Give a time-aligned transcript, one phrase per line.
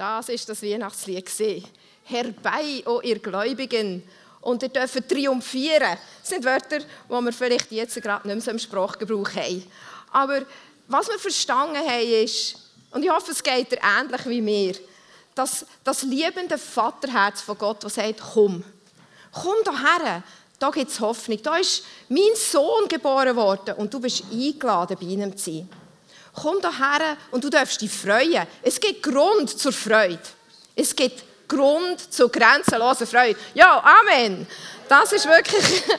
[0.00, 1.30] Das ist das Weihnachtslied.
[2.04, 4.02] Herbei, o ihr Gläubigen.
[4.40, 5.98] Und ihr dürft triumphieren.
[6.20, 9.62] Das sind Wörter, die wir vielleicht jetzt gerade nicht mehr so im Sprachgebrauch haben.
[10.10, 10.40] Aber
[10.88, 12.56] was wir verstanden haben, ist,
[12.92, 14.74] und ich hoffe, es geht dir ähnlich wie mir,
[15.34, 18.64] dass das liebende Vaterherz von Gott, das sagt, komm,
[19.32, 20.22] komm hierher,
[20.58, 21.42] da gibt es Hoffnung.
[21.42, 25.68] Da ist mein Sohn geboren worden und du bist eingeladen, bei ihm zu sein.
[26.34, 28.46] Komm hierher und du darfst dich freuen.
[28.62, 30.20] Es gibt Grund zur Freude.
[30.76, 33.38] Es gibt Grund zur grenzenlosen Freude.
[33.54, 34.46] Ja, Amen.
[34.88, 35.82] Das ist wirklich...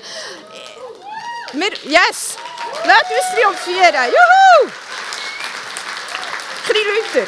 [1.53, 2.37] Wir, yes!
[2.85, 4.05] Lasst uns triumphieren.
[4.05, 4.71] Juhu!
[6.67, 7.27] Ein bisschen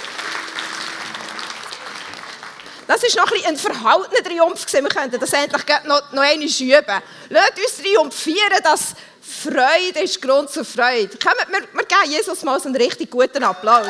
[2.88, 4.66] Das war noch ein, ein verhaltener Triumph.
[4.72, 7.02] Wir könnten das endlich noch, noch einmal üben.
[7.30, 8.94] Lasst uns triumphieren, dass
[9.26, 11.18] Freude ist Grund zur Freude.
[11.18, 13.88] Kommt, wir, wir geben Jesus mal so einen richtig guten Applaus.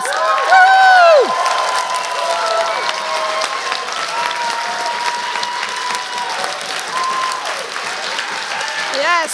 [8.96, 9.32] Yes.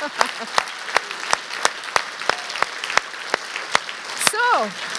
[4.32, 4.95] So.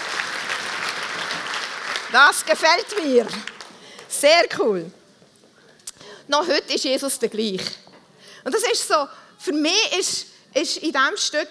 [2.10, 3.26] Das gefällt mir.
[4.08, 4.90] Sehr cool.
[6.26, 7.60] Noch heute ist Jesus der gleich.
[8.44, 9.06] Und das ist so,
[9.38, 11.48] für mich ist, ist in diesem Stück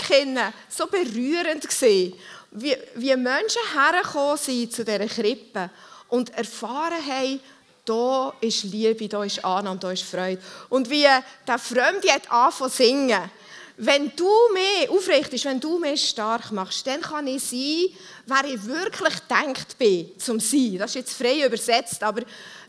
[0.70, 2.14] so berührend gewesen,
[2.52, 5.70] wie, wie Menschen hergekommen sind zu dieser Krippe
[6.08, 7.40] und erfahren haben,
[7.86, 10.42] da ist Liebe, da ist Annahme, da ist Freude.
[10.70, 11.08] Und wie
[11.48, 13.32] der Fremde hat angefangen zu singen.
[13.80, 17.86] Wenn du mich aufrichtest, wenn du mich stark machst, dann kann ich sein,
[18.26, 20.80] wer ich wirklich denkt bin, zum Sein.
[20.80, 22.24] Das ist jetzt frei übersetzt, aber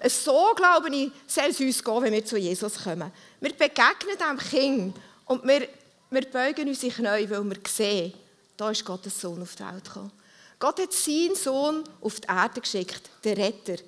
[0.06, 3.10] so, glaube ich, soll es uns gehen, wenn wir zu Jesus kommen.
[3.40, 5.68] Wir begegnen dem Kind und wir,
[6.10, 8.12] wir beugen unsere Knie, weil wir sehen,
[8.54, 10.12] da ist Gottes Sohn auf die Welt gekommen.
[10.58, 13.82] Gott hat seinen Sohn auf die Erde geschickt, den Retter.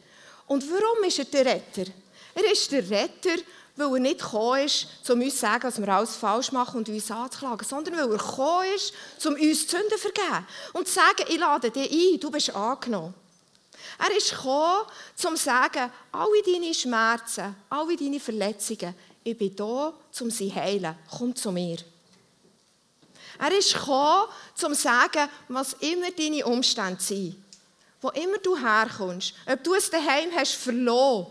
[0.46, 1.90] Und warum ist er der Retter?
[2.34, 3.42] Er ist der Retter,
[3.80, 6.88] weil er nicht gekommen ist, um uns zu sagen, dass wir alles falsch machen und
[6.88, 8.92] uns anzuklagen, sondern weil er gekommen ist,
[9.24, 12.54] um uns die Sünden zu vergeben und zu sagen, ich lade dich ein, du bist
[12.54, 13.14] angenommen.
[13.98, 14.86] Er ist gekommen,
[15.24, 20.54] um zu sagen, alle deine Schmerzen, alle deine Verletzungen, ich bin da, um sie zu
[20.54, 20.96] heilen.
[21.10, 21.78] Komm zu mir.
[23.38, 24.28] Er ist gekommen,
[24.62, 27.36] um zu sagen, was immer deine Umstände sind.
[28.00, 31.26] Wo immer du herkommst, ob du es daheim hast verloren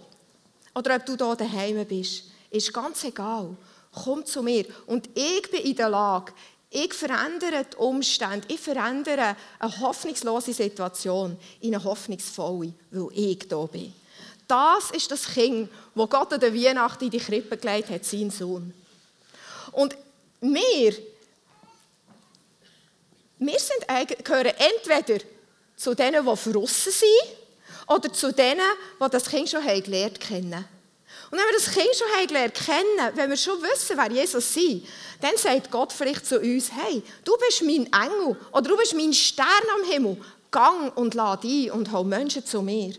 [0.75, 3.55] oder ob du da daheim bist, ist ganz egal.
[4.03, 4.65] Komm zu mir.
[4.85, 6.33] Und ich bin in der Lage,
[6.69, 13.65] ich verändere die Umstände, ich verändere eine hoffnungslose Situation in eine hoffnungsvolle, weil ich da
[13.65, 13.93] bin.
[14.47, 18.29] Das ist das Kind, wo Gott an der Weihnacht in die Krippe gelegt hat, sein
[18.29, 18.73] Sohn.
[19.71, 19.95] Und
[20.41, 20.93] wir,
[23.39, 25.23] wir sind, gehören entweder
[25.75, 27.37] zu denen, die verrissen sind,
[27.87, 28.61] oder zu denen,
[29.03, 30.65] die das Kind schon gelernt kennen.
[31.31, 34.83] Und wenn wir das Kind schon gelernt kennen, wenn wir schon wissen, wer Jesus ist,
[35.21, 39.13] dann sagt Gott vielleicht zu uns, hey, du bist mein Engel oder du bist mein
[39.13, 40.17] Stern am Himmel.
[40.51, 42.95] Gang und lade ein und hol Menschen zu mir.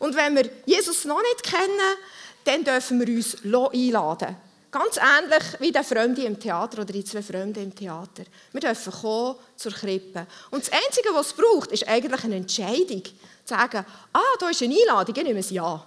[0.00, 1.96] Und wenn wir Jesus noch nicht kennen,
[2.44, 4.36] dann dürfen wir uns einladen.
[4.70, 8.24] Ganz ähnlich wie der Fremde im Theater oder die zwei Fremden im Theater.
[8.52, 10.26] Wir dürfen kommen zur Krippe.
[10.50, 13.02] Und das Einzige, was es braucht, ist eigentlich eine Entscheidung.
[13.02, 13.12] Zu
[13.44, 15.86] sagen, ah, da ist eine Einladung, ich nehme es Ja.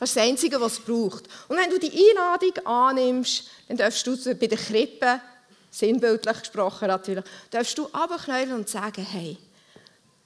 [0.00, 1.24] Das ist das Einzige, was es braucht.
[1.46, 5.20] Und wenn du die Einladung annimmst, dann darfst du bei der Krippe,
[5.70, 9.36] sinnbildlich gesprochen natürlich, darfst du abknäulen und sagen, hey,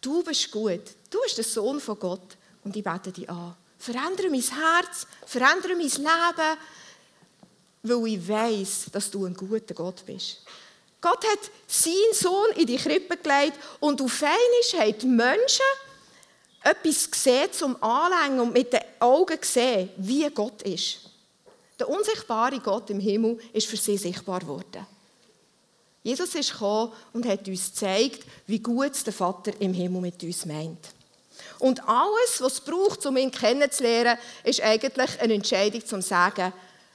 [0.01, 0.81] du bist gut,
[1.11, 3.57] du bist der Sohn von Gott und ich bete dich an.
[3.77, 6.59] Verändere mein Herz, verändere mein Leben,
[7.83, 10.43] weil ich weiß, dass du ein guter Gott bist.
[11.01, 15.67] Gott hat seinen Sohn in die Krippe gelegt und auf einmal haben die Menschen
[16.65, 21.01] etwas gesehen zum Anlängen und mit den Augen gesehen, wie Gott ist.
[21.79, 24.87] Der unsichtbare Gott im Himmel ist für sie sichtbar geworden.
[26.03, 30.47] Jesus ist gekommen und hat uns gezeigt, wie gut der Vater im Himmel mit uns
[30.47, 30.89] meint.
[31.59, 36.53] Und alles, was es braucht, um ihn kennenzulernen, ist eigentlich eine Entscheidung, zum zu sagen,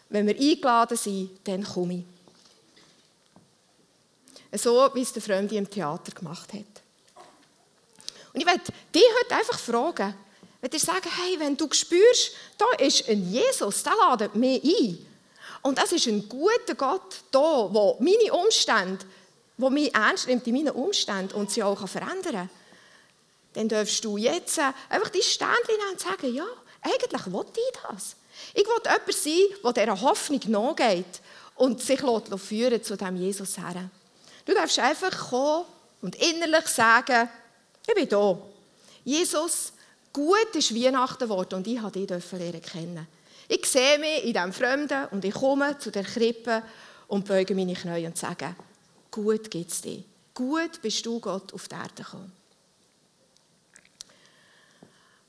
[0.09, 2.03] wenn wir eingeladen sind, dann komme
[4.51, 4.61] ich.
[4.61, 6.78] So, wie es der Fremde im Theater gemacht hat.
[8.39, 8.63] Ich werde
[8.95, 10.15] dich heute einfach fragen,
[10.61, 15.05] wenn dir sagen, hey, wenn du spürst, da ist ein Jesus, der ladet mich ein.
[15.61, 19.05] Und das ist ein guter Gott da, der meine Umstände,
[19.57, 22.49] der mich ernst nimmt in meinen Umständen und sie auch verändern kann.
[23.55, 26.45] Dann darfst du jetzt äh, einfach dein Ständchen nehmen und sagen, ja,
[26.81, 28.15] eigentlich will ich das.
[28.53, 31.21] Ich will jemand sein, der dieser Hoffnung nachgeht
[31.55, 33.89] und sich führen zu dem Jesus her.
[34.45, 35.65] Du darfst einfach kommen
[36.01, 37.29] und innerlich sagen,
[37.89, 38.37] ich bin da.
[39.03, 39.73] Jesus,
[40.13, 43.07] gut ist Weihnachten geworden und ich durfte dich lernen kennen.
[43.47, 46.61] Ich sehe mich in diesem Fremden und ich komme zu der Krippe
[47.07, 48.55] und beuge meine Knie und sage,
[49.09, 50.03] gut geht es dir.
[50.33, 52.31] Gut bist du Gott auf die Erde gekommen.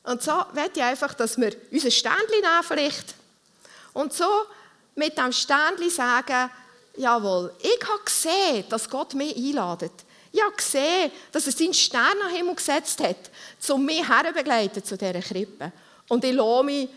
[0.03, 3.15] Und so möchte ich einfach, dass wir unser Ständchen nehmen vielleicht
[3.93, 4.29] und so
[4.95, 6.51] mit dem Ständchen sagen,
[6.97, 9.93] jawohl, ich habe gesehen, dass Gott mich einladet.
[10.33, 13.31] Ich habe gesehen, dass er seinen Stern am Himmel gesetzt hat,
[13.71, 15.73] um mich herbegleiten zu dieser Krippe.
[16.09, 16.89] Und ich lasse mich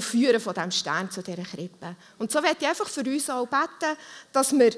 [0.00, 1.96] führen von diesem Stern zu dieser Krippe.
[2.18, 3.96] Und so werde ich einfach für uns auch beten,
[4.32, 4.74] dass wir,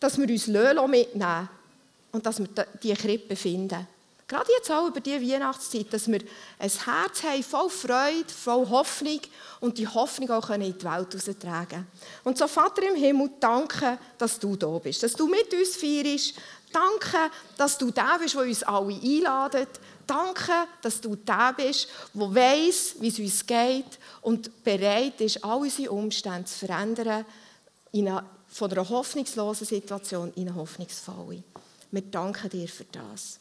[0.00, 1.48] dass wir uns mitnehmen
[2.12, 2.48] und dass wir
[2.82, 3.86] diese Krippe finden.
[4.30, 6.20] Gerade jetzt auch über diese Weihnachtszeit, dass wir
[6.60, 9.18] ein Herz haben voll Freude, voll Hoffnung
[9.58, 11.88] und die Hoffnung auch in die Welt heraustragen
[12.22, 16.34] Und so, Vater im Himmel, danke, dass du da bist, dass du mit uns feierst.
[16.72, 19.80] Danke, dass du der bist, der uns alle einladet.
[20.06, 25.58] Danke, dass du der bist, der weiß, wie es uns geht und bereit ist, all
[25.58, 27.26] unsere Umstände zu verändern,
[27.92, 31.42] eine, von einer hoffnungslosen Situation in eine hoffnungsvolle.
[31.90, 33.40] Wir danken dir für das.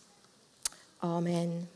[1.02, 1.68] Amen.